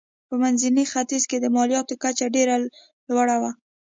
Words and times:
په 0.27 0.35
منځني 0.41 0.83
ختیځ 0.91 1.23
کې 1.29 1.37
د 1.39 1.45
مالیاتو 1.55 1.93
کچه 2.03 2.25
ډېره 2.35 2.55
لوړه 3.09 3.35
وه. 3.41 3.51